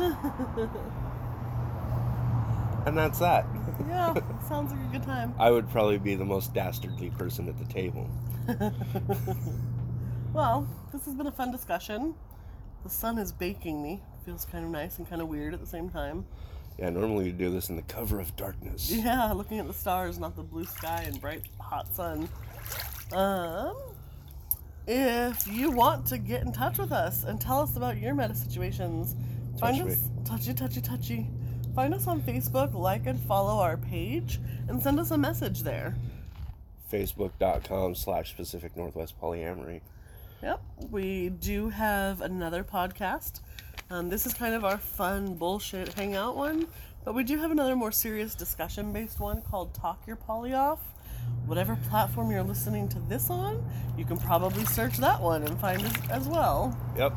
And 2.87 2.97
that's 2.97 3.19
that. 3.19 3.45
Yeah, 3.87 4.13
sounds 4.47 4.71
like 4.71 4.79
a 4.81 4.91
good 4.91 5.03
time. 5.03 5.33
I 5.39 5.51
would 5.51 5.69
probably 5.69 5.97
be 5.97 6.15
the 6.15 6.25
most 6.25 6.53
dastardly 6.53 7.09
person 7.11 7.47
at 7.49 7.57
the 7.57 7.65
table. 7.65 8.09
Well, 10.33 10.67
this 10.91 11.05
has 11.05 11.15
been 11.15 11.27
a 11.27 11.31
fun 11.31 11.51
discussion. 11.51 12.13
The 12.83 12.89
sun 12.89 13.17
is 13.17 13.31
baking 13.31 13.81
me. 13.81 14.01
Feels 14.25 14.43
kind 14.43 14.65
of 14.65 14.71
nice 14.71 14.97
and 14.97 15.09
kind 15.09 15.21
of 15.21 15.29
weird 15.29 15.53
at 15.53 15.61
the 15.61 15.65
same 15.65 15.89
time. 15.89 16.25
Yeah, 16.77 16.89
normally 16.89 17.27
you 17.27 17.31
do 17.31 17.49
this 17.49 17.69
in 17.69 17.77
the 17.77 17.81
cover 17.83 18.19
of 18.19 18.35
darkness. 18.35 18.91
Yeah, 18.91 19.31
looking 19.31 19.59
at 19.59 19.67
the 19.67 19.73
stars, 19.73 20.19
not 20.19 20.35
the 20.35 20.43
blue 20.43 20.65
sky 20.65 21.03
and 21.07 21.21
bright 21.21 21.43
hot 21.61 21.95
sun. 21.95 22.27
Um, 23.13 23.77
if 24.87 25.47
you 25.47 25.71
want 25.71 26.05
to 26.07 26.17
get 26.17 26.41
in 26.41 26.51
touch 26.51 26.77
with 26.77 26.91
us 26.91 27.23
and 27.23 27.39
tell 27.39 27.61
us 27.61 27.77
about 27.77 27.97
your 27.97 28.13
meta 28.13 28.35
situations, 28.35 29.15
find 29.57 29.77
Touch 29.77 29.85
me. 29.87 29.93
us 29.93 30.09
touchy 30.25 30.53
touchy 30.53 30.81
touchy. 30.81 31.29
Find 31.75 31.93
us 31.93 32.07
on 32.07 32.21
Facebook, 32.21 32.73
like 32.73 33.05
and 33.05 33.19
follow 33.19 33.59
our 33.59 33.75
page, 33.75 34.39
and 34.69 34.81
send 34.81 34.97
us 34.97 35.11
a 35.11 35.17
message 35.17 35.63
there. 35.63 35.93
Facebook.com 36.89 37.95
slash 37.95 38.33
Pacific 38.37 38.77
Northwest 38.77 39.19
Polyamory. 39.21 39.81
Yep, 40.41 40.61
we 40.89 41.29
do 41.29 41.67
have 41.69 42.21
another 42.21 42.63
podcast. 42.63 43.41
Um, 43.89 44.09
this 44.09 44.25
is 44.25 44.33
kind 44.33 44.55
of 44.55 44.63
our 44.63 44.77
fun 44.77 45.35
bullshit 45.35 45.93
hangout 45.93 46.37
one, 46.37 46.67
but 47.03 47.13
we 47.13 47.25
do 47.25 47.37
have 47.37 47.51
another 47.51 47.75
more 47.75 47.91
serious 47.91 48.35
discussion 48.35 48.93
based 48.93 49.19
one 49.19 49.41
called 49.41 49.73
Talk 49.73 50.07
Your 50.07 50.15
Poly 50.15 50.53
Off. 50.53 50.79
Whatever 51.45 51.77
platform 51.89 52.31
you're 52.31 52.43
listening 52.43 52.87
to 52.89 52.99
this 52.99 53.29
on, 53.29 53.63
you 53.97 54.05
can 54.05 54.17
probably 54.17 54.63
search 54.65 54.97
that 54.97 55.21
one 55.21 55.43
and 55.43 55.59
find 55.59 55.81
us 55.81 55.93
as 56.09 56.27
well. 56.27 56.77
Yep. 56.97 57.13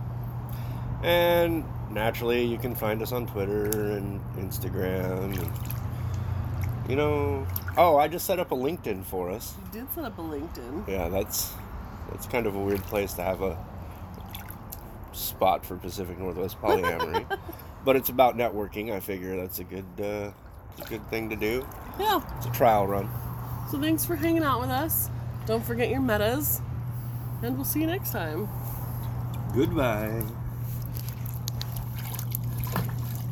And 1.02 1.64
naturally, 1.90 2.44
you 2.44 2.58
can 2.58 2.74
find 2.74 3.00
us 3.02 3.12
on 3.12 3.26
Twitter 3.26 3.66
and 3.92 4.20
Instagram. 4.37 5.34
And, 5.38 6.90
you 6.90 6.96
know, 6.96 7.46
oh, 7.76 7.96
I 7.96 8.08
just 8.08 8.26
set 8.26 8.38
up 8.40 8.50
a 8.50 8.56
LinkedIn 8.56 9.04
for 9.04 9.30
us. 9.30 9.54
You 9.72 9.80
did 9.80 9.92
set 9.92 10.04
up 10.04 10.18
a 10.18 10.22
LinkedIn. 10.22 10.88
Yeah, 10.88 11.08
that's 11.08 11.52
that's 12.11 12.26
kind 12.26 12.46
of 12.46 12.54
a 12.56 12.58
weird 12.58 12.82
place 12.84 13.12
to 13.14 13.22
have 13.22 13.42
a 13.42 13.56
spot 15.12 15.64
for 15.64 15.76
Pacific 15.76 16.18
Northwest 16.18 16.58
polyamory, 16.62 17.26
but 17.84 17.96
it's 17.96 18.08
about 18.08 18.37
networking. 18.37 18.92
I 18.92 19.00
figure 19.00 19.37
that's 19.37 19.58
a 19.58 19.64
good 19.64 19.84
uh, 20.00 20.30
a 20.82 20.88
good 20.88 21.08
thing 21.11 21.30
to 21.30 21.37
do. 21.37 21.66
Yeah, 22.00 22.20
It's 22.38 22.46
a 22.46 22.50
trial 22.50 22.87
run. 22.87 23.08
so 23.70 23.80
thanks 23.80 24.04
for 24.04 24.16
hanging 24.16 24.42
out 24.44 24.61
with 24.61 24.70
us. 24.70 25.11
Don't 25.46 25.64
forget 25.64 25.90
your 25.90 26.00
metas, 26.00 26.61
and 27.42 27.56
we'll 27.56 27.64
see 27.64 27.80
you 27.80 27.87
next 27.87 28.11
time. 28.12 28.48
Goodbye. 29.54 30.22